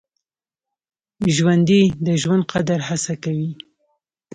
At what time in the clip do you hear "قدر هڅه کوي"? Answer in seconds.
2.51-3.51